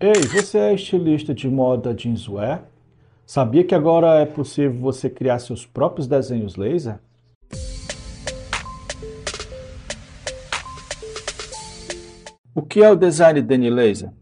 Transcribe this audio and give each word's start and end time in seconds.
Ei, 0.00 0.12
você 0.32 0.58
é 0.58 0.74
estilista 0.74 1.34
de 1.34 1.48
moda 1.48 1.92
jeanswear? 1.92 2.62
Sabia 3.26 3.64
que 3.64 3.74
agora 3.74 4.20
é 4.20 4.24
possível 4.24 4.78
você 4.78 5.10
criar 5.10 5.40
seus 5.40 5.66
próprios 5.66 6.06
desenhos 6.06 6.54
laser? 6.54 7.00
O 12.54 12.62
que 12.62 12.80
é 12.80 12.88
o 12.88 12.94
design 12.94 13.42
Dani 13.42 13.70
Laser? 13.70 14.12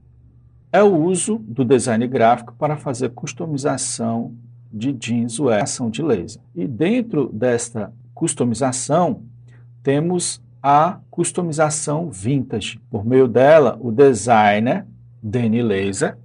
É 0.73 0.83
o 0.83 0.97
uso 0.97 1.37
do 1.41 1.63
design 1.63 2.09
gráfico 2.09 2.55
para 2.55 2.79
fazer 2.79 3.11
customização 3.11 4.35
de 4.73 4.97
jeanswear 4.99 5.63
ação 5.63 5.91
de 5.91 6.03
laser. 6.03 6.41
E 6.55 6.67
dentro 6.67 7.29
desta 7.31 7.93
customização, 8.15 9.25
temos 9.83 10.41
a 10.63 11.01
customização 11.11 12.11
vintage. 12.11 12.81
Por 12.91 13.05
meio 13.05 13.29
dela, 13.29 13.79
o 13.79 13.93
designer 13.93 14.87
Danny 15.29 15.61
Laser 15.61 16.17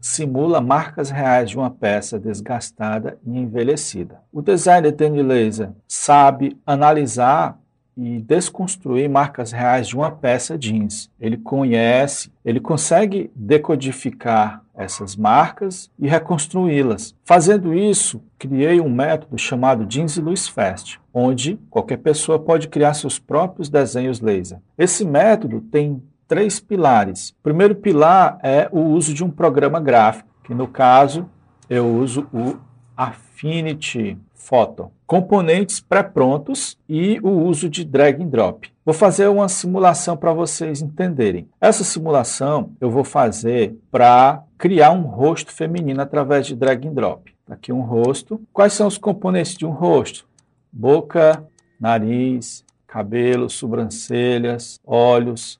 simula 0.00 0.60
marcas 0.60 1.10
reais 1.10 1.50
de 1.50 1.56
uma 1.58 1.70
peça 1.70 2.20
desgastada 2.20 3.18
e 3.26 3.36
envelhecida. 3.36 4.20
O 4.32 4.40
designer 4.40 4.92
Danny 4.92 5.24
Laser 5.24 5.72
sabe 5.88 6.56
analisar 6.64 7.58
e 7.96 8.20
desconstruir 8.20 9.08
marcas 9.08 9.50
reais 9.50 9.88
de 9.88 9.96
uma 9.96 10.10
peça 10.10 10.56
jeans. 10.56 11.10
Ele 11.18 11.36
conhece, 11.36 12.32
ele 12.44 12.60
consegue 12.60 13.28
decodificar 13.34 14.62
essas 14.72 15.16
marcas 15.16 15.90
e 15.98 16.06
reconstruí-las. 16.06 17.12
Fazendo 17.24 17.74
isso, 17.74 18.22
criei 18.38 18.80
um 18.80 18.88
método 18.88 19.36
chamado 19.36 19.84
Jeans 19.84 20.16
Luz 20.16 20.46
Fast, 20.46 21.00
onde 21.12 21.58
qualquer 21.70 21.98
pessoa 21.98 22.38
pode 22.38 22.68
criar 22.68 22.94
seus 22.94 23.18
próprios 23.18 23.68
desenhos 23.68 24.20
laser. 24.20 24.58
Esse 24.78 25.04
método 25.04 25.60
tem 25.60 26.00
três 26.26 26.60
pilares. 26.60 27.30
O 27.30 27.42
primeiro 27.42 27.74
pilar 27.74 28.38
é 28.42 28.68
o 28.72 28.80
uso 28.80 29.14
de 29.14 29.24
um 29.24 29.30
programa 29.30 29.80
gráfico, 29.80 30.28
que 30.44 30.54
no 30.54 30.68
caso 30.68 31.28
eu 31.68 31.86
uso 31.86 32.26
o 32.32 32.56
Affinity 32.96 34.18
Photo. 34.34 34.90
Componentes 35.06 35.80
pré-prontos 35.80 36.78
e 36.88 37.18
o 37.22 37.30
uso 37.30 37.68
de 37.68 37.84
drag 37.84 38.22
and 38.22 38.28
drop. 38.28 38.70
Vou 38.84 38.94
fazer 38.94 39.26
uma 39.28 39.48
simulação 39.48 40.16
para 40.16 40.32
vocês 40.32 40.82
entenderem. 40.82 41.48
Essa 41.60 41.82
simulação 41.82 42.72
eu 42.80 42.90
vou 42.90 43.04
fazer 43.04 43.74
para 43.90 44.42
criar 44.58 44.90
um 44.90 45.02
rosto 45.02 45.50
feminino 45.50 46.02
através 46.02 46.46
de 46.46 46.54
drag 46.54 46.86
and 46.86 46.92
drop. 46.92 47.34
Aqui 47.48 47.72
um 47.72 47.80
rosto. 47.80 48.40
Quais 48.52 48.74
são 48.74 48.86
os 48.86 48.98
componentes 48.98 49.56
de 49.56 49.64
um 49.64 49.70
rosto? 49.70 50.26
Boca, 50.70 51.44
nariz, 51.80 52.64
cabelo, 52.86 53.48
sobrancelhas, 53.48 54.78
olhos. 54.86 55.58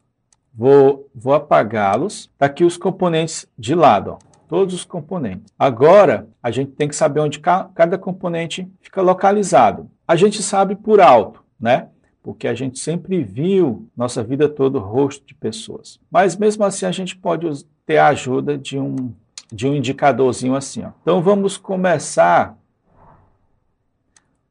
Vou, 0.55 1.09
vou 1.15 1.35
apagá-los. 1.35 2.31
Tá 2.39 2.47
aqui 2.47 2.65
os 2.65 2.77
componentes 2.77 3.47
de 3.59 3.75
lado. 3.75 4.13
Ó 4.13 4.35
todos 4.49 4.75
os 4.75 4.85
componentes. 4.85 5.53
Agora, 5.59 6.29
a 6.43 6.51
gente 6.51 6.71
tem 6.73 6.89
que 6.89 6.95
saber 6.95 7.19
onde 7.19 7.41
cada 7.41 7.99
componente 7.99 8.71
fica 8.81 9.03
localizado. 9.03 9.91
A 10.07 10.17
gente 10.17 10.43
sabe 10.43 10.77
por 10.77 11.01
alto, 11.01 11.43
né? 11.59 11.89
Porque 12.23 12.47
a 12.47 12.55
gente 12.55 12.79
sempre 12.79 13.23
viu 13.23 13.89
nossa 13.97 14.23
vida 14.23 14.49
toda 14.49 14.79
o 14.79 14.81
rosto 14.81 15.27
de 15.27 15.35
pessoas. 15.35 15.99
Mas 16.11 16.37
mesmo 16.37 16.65
assim 16.65 16.87
a 16.87 16.93
gente 16.93 17.17
pode 17.17 17.47
ter 17.85 17.99
a 17.99 18.09
ajuda 18.09 18.57
de 18.57 18.79
um, 18.79 19.13
de 19.53 19.67
um 19.67 19.75
indicadorzinho 19.75 20.55
assim. 20.55 20.85
Ó. 20.85 20.91
Então 21.03 21.21
vamos 21.21 21.57
começar 21.57 22.57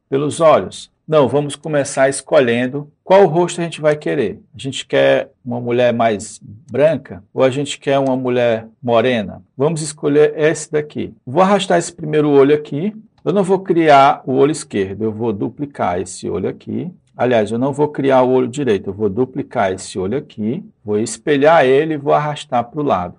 pelos 0.08 0.40
olhos. 0.40 0.92
Não, 1.06 1.28
vamos 1.28 1.54
começar 1.54 2.08
escolhendo 2.08 2.90
qual 3.04 3.26
rosto 3.26 3.60
a 3.60 3.64
gente 3.64 3.78
vai 3.78 3.94
querer. 3.94 4.40
A 4.54 4.58
gente 4.58 4.86
quer 4.86 5.30
uma 5.44 5.60
mulher 5.60 5.92
mais 5.92 6.40
branca 6.42 7.22
ou 7.32 7.42
a 7.42 7.50
gente 7.50 7.78
quer 7.78 7.98
uma 7.98 8.16
mulher 8.16 8.66
morena? 8.82 9.42
Vamos 9.54 9.82
escolher 9.82 10.32
esse 10.34 10.72
daqui. 10.72 11.12
Vou 11.26 11.42
arrastar 11.42 11.78
esse 11.78 11.92
primeiro 11.92 12.30
olho 12.30 12.54
aqui. 12.54 12.96
Eu 13.22 13.34
não 13.34 13.44
vou 13.44 13.58
criar 13.58 14.22
o 14.24 14.32
olho 14.32 14.50
esquerdo, 14.50 15.04
eu 15.04 15.12
vou 15.12 15.30
duplicar 15.30 16.00
esse 16.00 16.26
olho 16.28 16.48
aqui. 16.48 16.90
Aliás, 17.14 17.52
eu 17.52 17.58
não 17.58 17.70
vou 17.70 17.88
criar 17.88 18.22
o 18.22 18.30
olho 18.30 18.48
direito, 18.48 18.88
eu 18.88 18.94
vou 18.94 19.10
duplicar 19.10 19.72
esse 19.72 19.98
olho 19.98 20.16
aqui, 20.16 20.64
vou 20.82 20.98
espelhar 20.98 21.66
ele 21.66 21.94
e 21.94 21.98
vou 21.98 22.14
arrastar 22.14 22.64
para 22.64 22.80
o 22.80 22.82
lado. 22.82 23.16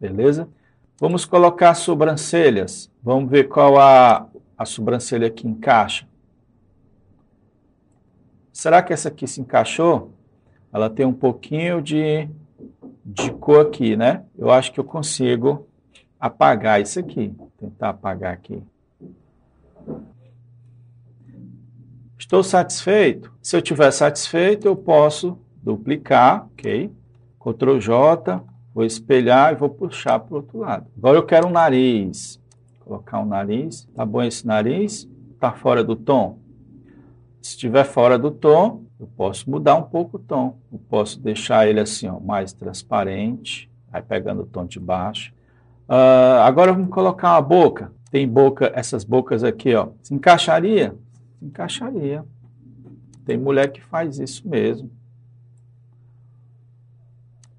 Beleza? 0.00 0.48
Vamos 1.00 1.24
colocar 1.24 1.74
sobrancelhas. 1.74 2.88
Vamos 3.02 3.28
ver 3.28 3.48
qual 3.48 3.76
a, 3.76 4.26
a 4.56 4.64
sobrancelha 4.64 5.28
que 5.28 5.48
encaixa. 5.48 6.09
Será 8.52 8.82
que 8.82 8.92
essa 8.92 9.08
aqui 9.08 9.26
se 9.26 9.40
encaixou? 9.40 10.12
Ela 10.72 10.88
tem 10.88 11.06
um 11.06 11.12
pouquinho 11.12 11.80
de, 11.82 12.28
de 13.04 13.30
cor 13.32 13.66
aqui, 13.66 13.96
né? 13.96 14.24
Eu 14.38 14.50
acho 14.50 14.72
que 14.72 14.80
eu 14.80 14.84
consigo 14.84 15.66
apagar 16.18 16.80
isso 16.80 16.98
aqui. 17.00 17.34
Vou 17.36 17.50
tentar 17.58 17.90
apagar 17.90 18.32
aqui. 18.32 18.62
Estou 22.18 22.42
satisfeito? 22.42 23.32
Se 23.42 23.56
eu 23.56 23.60
estiver 23.60 23.90
satisfeito, 23.90 24.66
eu 24.66 24.76
posso 24.76 25.38
duplicar, 25.62 26.46
ok? 26.52 26.92
Ctrl 27.40 27.78
J, 27.80 28.44
vou 28.74 28.84
espelhar 28.84 29.52
e 29.52 29.56
vou 29.56 29.70
puxar 29.70 30.20
para 30.20 30.34
o 30.34 30.36
outro 30.36 30.58
lado. 30.58 30.86
Agora 30.96 31.18
eu 31.18 31.24
quero 31.24 31.48
um 31.48 31.50
nariz. 31.50 32.38
Vou 32.78 32.86
colocar 32.86 33.18
um 33.20 33.24
nariz. 33.24 33.88
Tá 33.94 34.04
bom 34.04 34.22
esse 34.22 34.46
nariz? 34.46 35.08
Tá 35.40 35.52
fora 35.52 35.82
do 35.82 35.96
tom? 35.96 36.38
Se 37.40 37.52
estiver 37.52 37.84
fora 37.84 38.18
do 38.18 38.30
tom, 38.30 38.82
eu 38.98 39.06
posso 39.16 39.48
mudar 39.50 39.74
um 39.76 39.82
pouco 39.82 40.18
o 40.18 40.20
tom. 40.20 40.58
Eu 40.70 40.78
posso 40.90 41.18
deixar 41.18 41.66
ele 41.66 41.80
assim, 41.80 42.06
ó, 42.06 42.20
mais 42.20 42.52
transparente, 42.52 43.70
aí 43.90 44.02
pegando 44.02 44.42
o 44.42 44.46
tom 44.46 44.66
de 44.66 44.78
baixo. 44.78 45.32
Uh, 45.88 46.42
agora 46.44 46.72
vamos 46.72 46.90
colocar 46.90 47.32
uma 47.32 47.40
boca. 47.40 47.92
Tem 48.10 48.28
boca, 48.28 48.70
essas 48.74 49.04
bocas 49.04 49.42
aqui, 49.42 49.74
ó. 49.74 49.88
Se 50.02 50.12
encaixaria? 50.14 50.94
Se 51.38 51.44
encaixaria. 51.46 52.24
Tem 53.24 53.38
mulher 53.38 53.72
que 53.72 53.80
faz 53.80 54.18
isso 54.18 54.46
mesmo. 54.46 54.90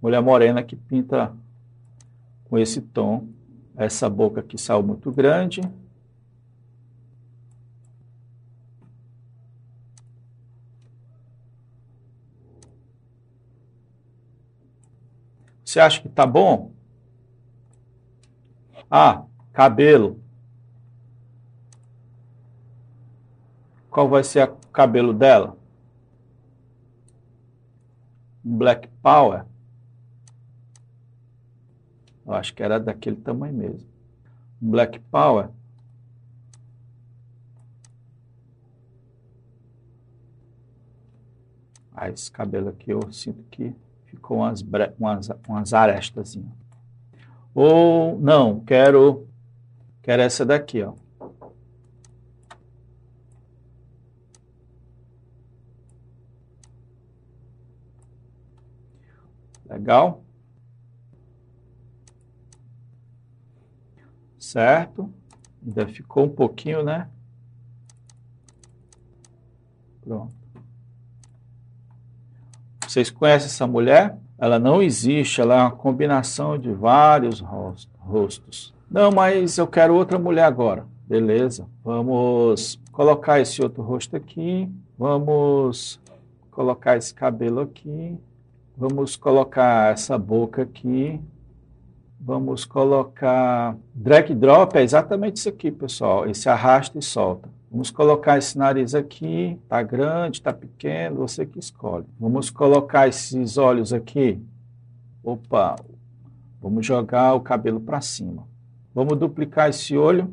Mulher 0.01 0.21
morena 0.21 0.61
que 0.61 0.75
pinta 0.75 1.33
com 2.45 2.57
esse 2.57 2.81
tom. 2.81 3.27
Essa 3.75 4.09
boca 4.09 4.41
aqui 4.41 4.57
saiu 4.57 4.83
muito 4.83 5.11
grande. 5.11 5.61
Você 15.71 15.79
acha 15.79 16.01
que 16.01 16.09
tá 16.09 16.25
bom? 16.27 16.73
Ah, 18.89 19.23
cabelo. 19.53 20.21
Qual 23.89 24.09
vai 24.09 24.21
ser 24.21 24.49
o 24.49 24.57
cabelo 24.73 25.13
dela? 25.13 25.57
Black 28.43 28.89
Power? 29.01 29.45
Eu 32.25 32.33
acho 32.33 32.53
que 32.53 32.61
era 32.61 32.77
daquele 32.77 33.15
tamanho 33.15 33.53
mesmo. 33.53 33.87
Black 34.59 34.99
Power. 34.99 35.51
Ah, 41.95 42.09
esse 42.09 42.29
cabelo 42.29 42.67
aqui 42.67 42.91
eu 42.91 43.09
sinto 43.13 43.41
que 43.43 43.73
ficou 44.11 44.37
umas, 44.37 44.61
umas, 44.99 45.29
umas 45.47 45.73
arestas. 45.73 46.37
Ou 47.55 48.19
não, 48.19 48.59
quero, 48.59 49.27
quero 50.01 50.21
essa 50.21 50.45
daqui, 50.45 50.83
ó. 50.83 50.93
Legal? 59.65 60.21
Certo? 64.37 65.13
Ainda 65.65 65.87
ficou 65.87 66.25
um 66.25 66.29
pouquinho, 66.29 66.83
né? 66.83 67.09
Pronto. 70.01 70.35
Vocês 72.91 73.09
conhecem 73.09 73.45
essa 73.45 73.65
mulher? 73.65 74.17
Ela 74.37 74.59
não 74.59 74.81
existe, 74.81 75.39
ela 75.39 75.55
é 75.55 75.61
uma 75.61 75.71
combinação 75.71 76.57
de 76.57 76.73
vários 76.73 77.39
rostos. 77.39 78.73
Não, 78.89 79.09
mas 79.09 79.57
eu 79.57 79.65
quero 79.65 79.95
outra 79.95 80.19
mulher 80.19 80.43
agora. 80.43 80.85
Beleza, 81.07 81.65
vamos 81.85 82.77
colocar 82.91 83.39
esse 83.39 83.63
outro 83.63 83.81
rosto 83.81 84.17
aqui. 84.17 84.69
Vamos 84.99 86.01
colocar 86.51 86.97
esse 86.97 87.13
cabelo 87.13 87.61
aqui. 87.61 88.19
Vamos 88.75 89.15
colocar 89.15 89.93
essa 89.93 90.17
boca 90.17 90.63
aqui. 90.63 91.17
Vamos 92.19 92.65
colocar 92.65 93.77
drag 93.95 94.35
drop, 94.35 94.77
é 94.77 94.83
exatamente 94.83 95.37
isso 95.37 95.47
aqui, 95.47 95.71
pessoal. 95.71 96.27
Esse 96.29 96.49
arrasta 96.49 96.99
e 96.99 97.01
solta. 97.01 97.47
Vamos 97.71 97.89
colocar 97.89 98.37
esse 98.37 98.57
nariz 98.57 98.93
aqui, 98.93 99.57
tá 99.69 99.81
grande, 99.81 100.41
tá 100.41 100.51
pequeno, 100.51 101.15
você 101.15 101.45
que 101.45 101.57
escolhe. 101.57 102.05
Vamos 102.19 102.49
colocar 102.49 103.07
esses 103.07 103.57
olhos 103.57 103.93
aqui. 103.93 104.43
Opa, 105.23 105.77
Vamos 106.61 106.85
jogar 106.85 107.33
o 107.33 107.41
cabelo 107.41 107.79
para 107.79 107.99
cima. 108.01 108.47
Vamos 108.93 109.17
duplicar 109.17 109.71
esse 109.71 109.97
olho. 109.97 110.31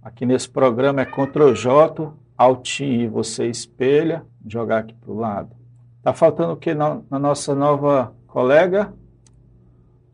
Aqui 0.00 0.24
nesse 0.24 0.48
programa 0.48 1.02
é 1.02 1.04
Ctrl 1.04 1.52
J, 1.52 2.14
Alt 2.34 2.80
I, 2.80 3.06
você 3.06 3.46
espelha, 3.46 4.24
jogar 4.46 4.78
aqui 4.78 4.94
para 4.94 5.10
o 5.10 5.18
lado. 5.18 5.50
Está 5.98 6.14
faltando 6.14 6.54
o 6.54 6.56
que 6.56 6.72
na, 6.72 7.02
na 7.10 7.18
nossa 7.18 7.54
nova 7.54 8.14
colega? 8.26 8.94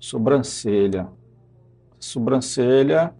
Sobrancelha. 0.01 1.07
Sobrancelha 2.01 3.15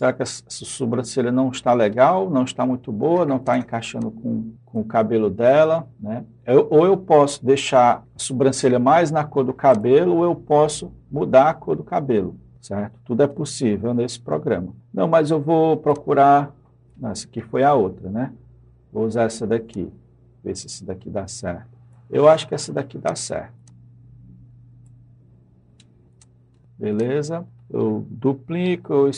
Será 0.00 0.14
que 0.14 0.22
essa 0.22 0.42
sobrancelha 0.48 1.30
não 1.30 1.50
está 1.50 1.74
legal, 1.74 2.30
não 2.30 2.44
está 2.44 2.64
muito 2.64 2.90
boa, 2.90 3.26
não 3.26 3.36
está 3.36 3.58
encaixando 3.58 4.10
com, 4.10 4.54
com 4.64 4.80
o 4.80 4.84
cabelo 4.84 5.28
dela, 5.28 5.86
né? 6.00 6.24
Eu, 6.46 6.66
ou 6.70 6.86
eu 6.86 6.96
posso 6.96 7.44
deixar 7.44 8.02
a 8.16 8.18
sobrancelha 8.18 8.78
mais 8.78 9.10
na 9.10 9.24
cor 9.24 9.44
do 9.44 9.52
cabelo, 9.52 10.16
ou 10.16 10.24
eu 10.24 10.34
posso 10.34 10.90
mudar 11.10 11.50
a 11.50 11.52
cor 11.52 11.76
do 11.76 11.84
cabelo, 11.84 12.34
certo? 12.62 12.98
Tudo 13.04 13.22
é 13.22 13.26
possível 13.26 13.92
nesse 13.92 14.18
programa. 14.18 14.72
Não, 14.90 15.06
mas 15.06 15.30
eu 15.30 15.38
vou 15.38 15.76
procurar... 15.76 16.50
essa 17.04 17.26
aqui 17.26 17.42
foi 17.42 17.62
a 17.62 17.74
outra, 17.74 18.08
né? 18.08 18.32
Vou 18.90 19.04
usar 19.04 19.24
essa 19.24 19.46
daqui, 19.46 19.92
ver 20.42 20.56
se 20.56 20.64
essa 20.64 20.82
daqui 20.82 21.10
dá 21.10 21.28
certo. 21.28 21.76
Eu 22.08 22.26
acho 22.26 22.48
que 22.48 22.54
essa 22.54 22.72
daqui 22.72 22.96
dá 22.96 23.14
certo. 23.14 23.52
Beleza? 26.78 27.46
Eu 27.68 28.06
duplico, 28.08 28.94
eu 28.94 29.10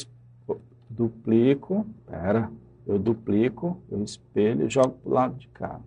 duplico, 0.93 1.87
pera, 2.07 2.51
eu 2.87 2.99
duplico, 2.99 3.81
eu 3.91 4.03
espelho 4.03 4.67
e 4.67 4.71
jogo 4.71 4.91
para 5.03 5.11
o 5.11 5.15
lado 5.15 5.35
de 5.37 5.49
cá. 5.49 5.81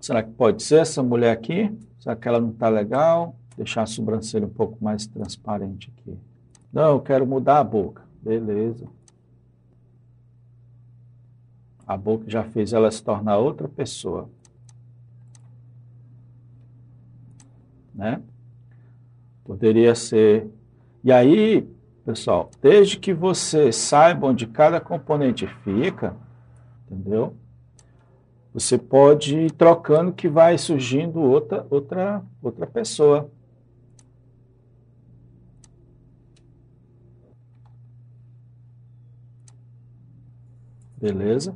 Será 0.00 0.22
que 0.22 0.30
pode 0.30 0.62
ser 0.62 0.80
essa 0.80 1.02
mulher 1.02 1.32
aqui? 1.32 1.70
Será 1.98 2.16
que 2.16 2.26
ela 2.26 2.40
não 2.40 2.50
está 2.50 2.68
legal? 2.68 3.36
Deixar 3.56 3.82
a 3.82 3.86
sobrancelha 3.86 4.46
um 4.46 4.50
pouco 4.50 4.82
mais 4.82 5.06
transparente 5.06 5.92
aqui. 5.96 6.16
Não, 6.72 6.92
eu 6.92 7.00
quero 7.00 7.26
mudar 7.26 7.58
a 7.58 7.64
boca. 7.64 8.02
Beleza. 8.22 8.86
A 11.86 11.96
boca 11.96 12.24
já 12.28 12.44
fez 12.44 12.72
ela 12.72 12.90
se 12.90 13.02
tornar 13.02 13.38
outra 13.38 13.68
pessoa. 13.68 14.30
Né? 17.94 18.22
Poderia 19.44 19.94
ser 19.94 20.48
e 21.04 21.12
aí, 21.12 21.68
pessoal, 22.04 22.50
desde 22.60 22.98
que 22.98 23.12
você 23.14 23.72
saiba 23.72 24.26
onde 24.26 24.46
cada 24.46 24.80
componente 24.80 25.46
fica, 25.64 26.16
entendeu? 26.90 27.36
Você 28.52 28.76
pode 28.78 29.36
ir 29.38 29.52
trocando 29.52 30.12
que 30.12 30.28
vai 30.28 30.58
surgindo 30.58 31.20
outra, 31.20 31.66
outra, 31.70 32.22
outra 32.42 32.66
pessoa. 32.66 33.30
Beleza? 40.96 41.54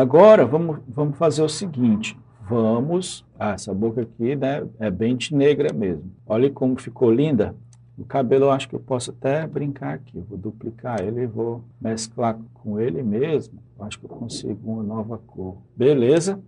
Agora, 0.00 0.46
vamos, 0.46 0.78
vamos 0.88 1.18
fazer 1.18 1.42
o 1.42 1.48
seguinte. 1.48 2.18
Vamos... 2.48 3.22
Ah, 3.38 3.52
essa 3.52 3.74
boca 3.74 4.00
aqui 4.00 4.34
né, 4.34 4.66
é 4.78 4.90
bem 4.90 5.14
de 5.14 5.34
negra 5.34 5.74
mesmo. 5.74 6.10
Olha 6.26 6.50
como 6.50 6.80
ficou 6.80 7.12
linda. 7.12 7.54
O 7.98 8.04
cabelo 8.06 8.46
eu 8.46 8.50
acho 8.50 8.66
que 8.66 8.74
eu 8.74 8.80
posso 8.80 9.10
até 9.10 9.46
brincar 9.46 9.92
aqui. 9.92 10.18
vou 10.26 10.38
duplicar 10.38 11.02
ele 11.02 11.24
e 11.24 11.26
vou 11.26 11.62
mesclar 11.78 12.38
com 12.54 12.80
ele 12.80 13.02
mesmo. 13.02 13.58
Eu 13.78 13.84
acho 13.84 13.98
que 13.98 14.06
eu 14.06 14.08
consigo 14.08 14.72
uma 14.72 14.82
nova 14.82 15.18
cor. 15.18 15.58
Beleza? 15.76 16.40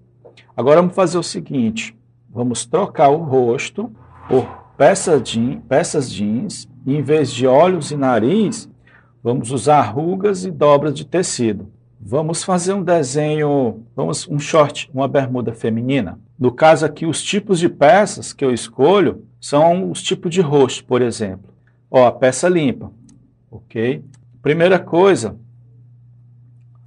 Agora 0.56 0.80
vamos 0.80 0.96
fazer 0.96 1.18
o 1.18 1.22
seguinte. 1.22 1.94
Vamos 2.30 2.64
trocar 2.64 3.10
o 3.10 3.18
rosto 3.18 3.92
por 4.30 4.46
peças, 4.78 5.22
jeans, 5.22 5.60
peças 5.68 6.10
jeans. 6.10 6.66
Em 6.86 7.02
vez 7.02 7.30
de 7.30 7.46
olhos 7.46 7.90
e 7.90 7.98
nariz, 7.98 8.66
vamos 9.22 9.50
usar 9.50 9.82
rugas 9.82 10.46
e 10.46 10.50
dobras 10.50 10.94
de 10.94 11.04
tecido. 11.04 11.68
Vamos 12.04 12.42
fazer 12.42 12.72
um 12.72 12.82
desenho, 12.82 13.84
vamos 13.94 14.26
um 14.26 14.36
short, 14.36 14.90
uma 14.92 15.06
bermuda 15.06 15.54
feminina. 15.54 16.18
No 16.36 16.50
caso 16.50 16.84
aqui, 16.84 17.06
os 17.06 17.22
tipos 17.22 17.60
de 17.60 17.68
peças 17.68 18.32
que 18.32 18.44
eu 18.44 18.52
escolho 18.52 19.24
são 19.40 19.88
os 19.88 20.02
tipos 20.02 20.34
de 20.34 20.40
rosto, 20.40 20.84
por 20.84 21.00
exemplo. 21.00 21.54
Ó, 21.88 22.04
a 22.04 22.10
peça 22.10 22.48
limpa, 22.48 22.90
ok? 23.48 24.04
Primeira 24.42 24.80
coisa 24.80 25.36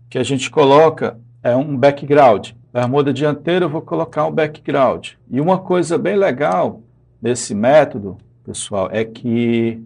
que 0.10 0.18
a 0.18 0.24
gente 0.24 0.52
coloca 0.52 1.18
é 1.42 1.56
um 1.56 1.78
background. 1.78 2.50
Bermuda 2.74 3.14
dianteira 3.14 3.64
eu 3.64 3.70
vou 3.70 3.82
colocar 3.82 4.26
um 4.26 4.32
background. 4.32 5.12
E 5.32 5.40
uma 5.40 5.60
coisa 5.60 5.98
bem 5.98 6.18
legal 6.18 6.82
desse 7.22 7.56
método, 7.56 8.18
pessoal, 8.44 8.90
é 8.92 9.06
que 9.06 9.82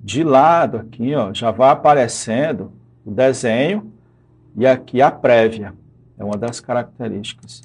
de 0.00 0.24
lado 0.24 0.78
aqui, 0.78 1.14
ó, 1.14 1.32
já 1.32 1.52
vai 1.52 1.70
aparecendo 1.70 2.72
o 3.06 3.10
desenho 3.12 3.92
e 4.56 4.66
aqui 4.66 5.00
a 5.00 5.10
prévia 5.10 5.74
é 6.18 6.24
uma 6.24 6.36
das 6.36 6.60
características. 6.60 7.62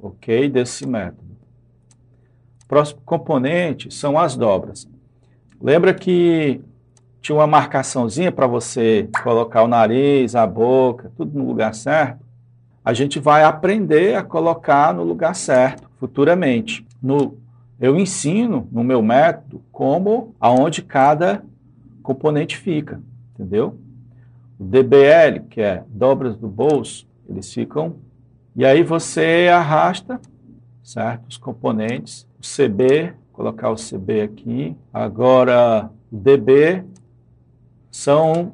Ok? 0.00 0.48
Desse 0.48 0.86
método. 0.86 1.36
Próximo 2.66 3.00
componente 3.04 3.92
são 3.92 4.18
as 4.18 4.36
dobras. 4.36 4.88
Lembra 5.60 5.94
que 5.94 6.60
tinha 7.20 7.36
uma 7.36 7.46
marcaçãozinha 7.46 8.30
para 8.30 8.46
você 8.46 9.08
colocar 9.22 9.62
o 9.62 9.68
nariz, 9.68 10.34
a 10.34 10.46
boca, 10.46 11.10
tudo 11.16 11.38
no 11.38 11.46
lugar 11.46 11.74
certo? 11.74 12.24
A 12.84 12.92
gente 12.92 13.18
vai 13.18 13.42
aprender 13.42 14.14
a 14.14 14.22
colocar 14.22 14.94
no 14.94 15.02
lugar 15.02 15.34
certo 15.34 15.90
futuramente. 15.98 16.86
No, 17.02 17.36
eu 17.80 17.98
ensino 17.98 18.68
no 18.70 18.84
meu 18.84 19.02
método 19.02 19.62
como, 19.72 20.34
aonde 20.40 20.82
cada 20.82 21.42
componente 22.06 22.56
fica, 22.56 23.02
entendeu? 23.34 23.76
O 24.58 24.64
DBL, 24.64 25.40
que 25.50 25.60
é 25.60 25.82
dobras 25.88 26.36
do 26.36 26.46
bolso, 26.46 27.06
eles 27.28 27.52
ficam. 27.52 27.96
E 28.54 28.64
aí 28.64 28.84
você 28.84 29.48
arrasta, 29.52 30.20
certo? 30.82 31.26
Os 31.28 31.36
componentes. 31.36 32.26
O 32.38 32.42
CB, 32.42 33.12
colocar 33.32 33.70
o 33.70 33.74
CB 33.74 34.22
aqui. 34.22 34.76
Agora, 34.94 35.90
o 36.10 36.16
DB 36.16 36.84
são. 37.90 38.52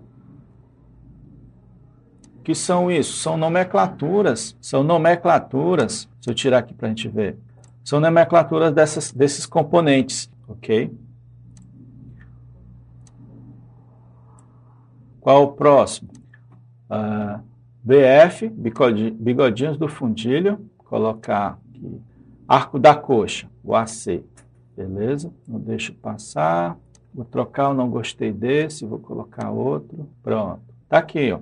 O 2.38 2.42
que 2.42 2.54
são 2.54 2.90
isso? 2.90 3.18
São 3.18 3.36
nomenclaturas. 3.36 4.56
São 4.60 4.82
nomenclaturas. 4.82 6.08
Se 6.20 6.30
eu 6.30 6.34
tirar 6.34 6.58
aqui 6.58 6.72
para 6.72 6.86
a 6.86 6.88
gente 6.88 7.06
ver. 7.06 7.36
São 7.84 8.00
nomenclaturas 8.00 8.72
dessas, 8.72 9.12
desses 9.12 9.44
componentes, 9.44 10.30
ok? 10.48 10.90
Qual 15.22 15.44
o 15.44 15.52
próximo? 15.52 16.10
Ah, 16.90 17.40
BF, 17.80 18.48
bigodinhos 18.48 19.78
do 19.78 19.86
fundilho, 19.86 20.58
colocar 20.78 21.60
aqui. 21.70 22.00
Arco 22.48 22.76
da 22.76 22.94
coxa, 22.96 23.48
o 23.62 23.74
AC. 23.74 24.24
Beleza? 24.76 25.32
Não 25.46 25.60
deixo 25.60 25.94
passar. 25.94 26.76
Vou 27.14 27.24
trocar, 27.24 27.70
eu 27.70 27.74
não 27.74 27.88
gostei 27.88 28.32
desse, 28.32 28.84
vou 28.84 28.98
colocar 28.98 29.50
outro. 29.50 30.08
Pronto. 30.24 30.60
Tá 30.88 30.98
aqui, 30.98 31.30
ó. 31.30 31.38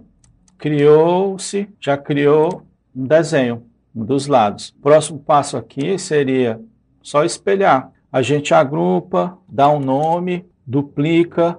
Criou-se, 0.58 1.66
já 1.80 1.96
criou 1.96 2.62
um 2.94 3.06
desenho 3.06 3.62
dos 3.94 4.26
lados. 4.26 4.76
Próximo 4.82 5.18
passo 5.18 5.56
aqui 5.56 5.98
seria 5.98 6.60
só 7.02 7.24
espelhar. 7.24 7.90
A 8.12 8.20
gente 8.20 8.52
agrupa, 8.52 9.38
dá 9.48 9.70
um 9.70 9.80
nome, 9.80 10.44
duplica, 10.66 11.58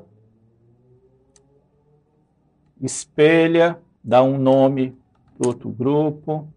espelha, 2.82 3.78
dá 4.04 4.24
um 4.24 4.38
nome 4.38 4.96
para 5.38 5.48
outro 5.48 5.70
grupo, 5.70 6.48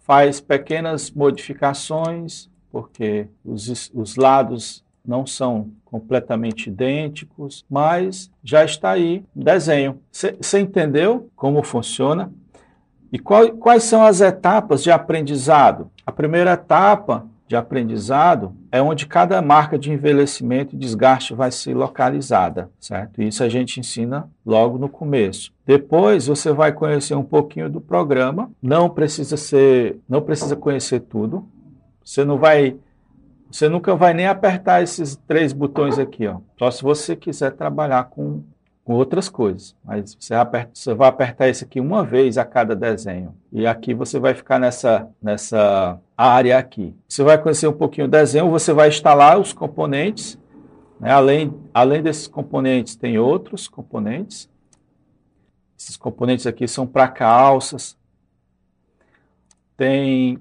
faz 0.00 0.40
pequenas 0.40 1.10
modificações, 1.10 2.48
porque 2.70 3.28
os, 3.44 3.90
os 3.94 4.16
lados 4.16 4.84
não 5.04 5.26
são 5.26 5.70
completamente 5.84 6.68
idênticos, 6.68 7.64
mas 7.68 8.30
já 8.44 8.64
está 8.64 8.90
aí 8.90 9.24
o 9.34 9.42
desenho. 9.42 10.00
Você 10.12 10.60
entendeu 10.60 11.30
como 11.34 11.62
funciona? 11.62 12.30
E 13.10 13.18
qual, 13.18 13.48
quais 13.52 13.84
são 13.84 14.02
as 14.04 14.20
etapas 14.20 14.82
de 14.82 14.90
aprendizado? 14.90 15.90
A 16.04 16.12
primeira 16.12 16.52
etapa 16.52 17.26
de 17.48 17.56
aprendizado 17.56 18.54
é 18.70 18.80
onde 18.80 19.06
cada 19.06 19.40
marca 19.40 19.78
de 19.78 19.90
envelhecimento 19.90 20.74
e 20.74 20.78
desgaste 20.78 21.34
vai 21.34 21.50
ser 21.50 21.74
localizada, 21.74 22.70
certo? 22.78 23.22
Isso 23.22 23.42
a 23.42 23.48
gente 23.48 23.80
ensina 23.80 24.28
logo 24.44 24.78
no 24.78 24.88
começo. 24.88 25.50
Depois 25.66 26.26
você 26.26 26.52
vai 26.52 26.72
conhecer 26.72 27.14
um 27.14 27.24
pouquinho 27.24 27.70
do 27.70 27.80
programa, 27.80 28.50
não 28.62 28.90
precisa 28.90 29.36
ser, 29.36 29.98
não 30.06 30.20
precisa 30.20 30.54
conhecer 30.54 31.00
tudo. 31.00 31.48
Você 32.04 32.24
não 32.24 32.38
vai 32.38 32.76
Você 33.50 33.66
nunca 33.66 33.96
vai 33.96 34.12
nem 34.12 34.26
apertar 34.26 34.82
esses 34.82 35.16
três 35.26 35.54
botões 35.54 35.98
aqui, 35.98 36.26
ó. 36.26 36.40
Só 36.58 36.70
se 36.70 36.82
você 36.82 37.16
quiser 37.16 37.52
trabalhar 37.52 38.04
com, 38.04 38.42
com 38.84 38.92
outras 38.92 39.30
coisas. 39.30 39.74
Mas 39.82 40.14
você, 40.20 40.34
aperta, 40.34 40.70
você 40.74 40.92
vai 40.92 41.08
apertar 41.08 41.48
esse 41.48 41.64
aqui 41.64 41.80
uma 41.80 42.04
vez 42.04 42.36
a 42.36 42.44
cada 42.44 42.76
desenho. 42.76 43.34
E 43.50 43.66
aqui 43.66 43.94
você 43.94 44.18
vai 44.18 44.34
ficar 44.34 44.58
nessa, 44.58 45.08
nessa 45.22 45.98
área 46.18 46.58
aqui. 46.58 46.92
Você 47.08 47.22
vai 47.22 47.40
conhecer 47.40 47.68
um 47.68 47.72
pouquinho 47.72 48.08
o 48.08 48.10
desenho, 48.10 48.50
você 48.50 48.72
vai 48.72 48.88
instalar 48.88 49.38
os 49.38 49.52
componentes. 49.52 50.36
Né? 50.98 51.12
Além, 51.12 51.54
além 51.72 52.02
desses 52.02 52.26
componentes, 52.26 52.96
tem 52.96 53.18
outros 53.18 53.68
componentes. 53.68 54.50
Esses 55.78 55.96
componentes 55.96 56.44
aqui 56.44 56.66
são 56.66 56.88
para 56.88 57.06
calças. 57.06 57.96
Tem 59.76 60.40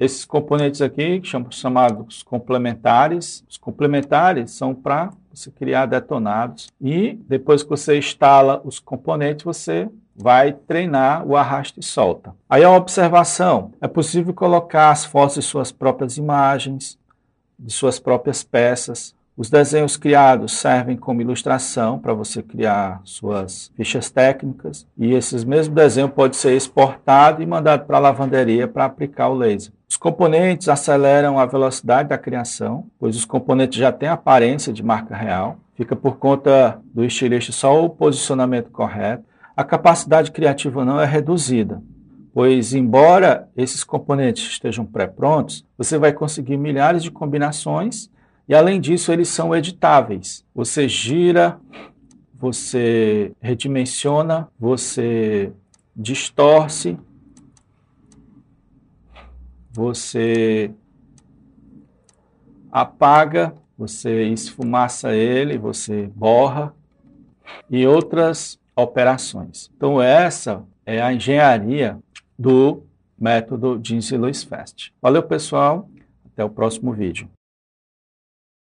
esses 0.00 0.24
componentes 0.24 0.82
aqui, 0.82 1.20
que 1.20 1.28
são 1.28 1.48
chamados 1.48 2.24
complementares, 2.24 3.44
os 3.48 3.56
complementares 3.56 4.50
são 4.50 4.74
para 4.74 5.12
você 5.32 5.48
criar 5.52 5.86
detonados. 5.86 6.68
E 6.80 7.12
depois 7.28 7.62
que 7.62 7.70
você 7.70 7.96
instala 7.96 8.60
os 8.64 8.80
componentes, 8.80 9.44
você 9.44 9.88
vai 10.14 10.52
treinar 10.52 11.26
o 11.26 11.36
arraste 11.36 11.80
e 11.80 11.82
solta. 11.82 12.34
Aí 12.48 12.62
a 12.62 12.70
observação, 12.70 13.72
é 13.80 13.88
possível 13.88 14.34
colocar 14.34 14.90
as 14.90 15.04
fotos 15.04 15.36
de 15.36 15.42
suas 15.42 15.72
próprias 15.72 16.16
imagens, 16.16 16.98
de 17.58 17.72
suas 17.72 17.98
próprias 17.98 18.42
peças, 18.42 19.14
os 19.34 19.48
desenhos 19.48 19.96
criados 19.96 20.52
servem 20.52 20.94
como 20.94 21.22
ilustração 21.22 21.98
para 21.98 22.12
você 22.12 22.42
criar 22.42 23.00
suas 23.02 23.72
fichas 23.74 24.10
técnicas 24.10 24.86
e 24.96 25.14
esses 25.14 25.42
mesmos 25.42 25.74
desenhos 25.74 26.12
podem 26.12 26.38
ser 26.38 26.54
exportados 26.54 27.42
e 27.42 27.46
mandados 27.46 27.86
para 27.86 27.96
a 27.96 28.00
lavanderia 28.00 28.68
para 28.68 28.84
aplicar 28.84 29.30
o 29.30 29.34
laser. 29.34 29.72
Os 29.88 29.96
componentes 29.96 30.68
aceleram 30.68 31.38
a 31.38 31.46
velocidade 31.46 32.10
da 32.10 32.18
criação, 32.18 32.86
pois 32.98 33.16
os 33.16 33.24
componentes 33.24 33.78
já 33.78 33.90
têm 33.90 34.08
aparência 34.08 34.72
de 34.72 34.82
marca 34.82 35.16
real. 35.16 35.56
Fica 35.74 35.96
por 35.96 36.18
conta 36.18 36.78
do 36.92 37.02
estilista 37.02 37.52
só 37.52 37.82
o 37.82 37.88
posicionamento 37.88 38.70
correto. 38.70 39.24
A 39.56 39.64
capacidade 39.64 40.30
criativa 40.30 40.84
não 40.84 41.00
é 41.00 41.04
reduzida, 41.04 41.82
pois 42.32 42.72
embora 42.72 43.48
esses 43.56 43.84
componentes 43.84 44.44
estejam 44.44 44.86
pré-prontos, 44.86 45.66
você 45.76 45.98
vai 45.98 46.12
conseguir 46.12 46.56
milhares 46.56 47.02
de 47.02 47.10
combinações 47.10 48.10
e 48.48 48.54
além 48.54 48.80
disso, 48.80 49.12
eles 49.12 49.28
são 49.28 49.54
editáveis. 49.54 50.44
Você 50.54 50.88
gira, 50.88 51.60
você 52.34 53.32
redimensiona, 53.40 54.48
você 54.58 55.52
distorce, 55.94 56.98
você 59.70 60.70
apaga, 62.70 63.54
você 63.78 64.24
esfumaça 64.24 65.14
ele, 65.14 65.56
você 65.56 66.10
borra 66.14 66.74
e 67.70 67.86
outras 67.86 68.58
operações. 68.76 69.70
Então 69.76 70.00
essa 70.00 70.64
é 70.84 71.00
a 71.00 71.12
engenharia 71.12 71.98
do 72.38 72.82
método 73.18 73.78
Jeans 73.82 74.10
e 74.10 74.16
Louis 74.16 74.42
Fast. 74.42 74.92
Valeu 75.00 75.22
pessoal, 75.22 75.88
até 76.32 76.44
o 76.44 76.50
próximo 76.50 76.92
vídeo. 76.92 77.28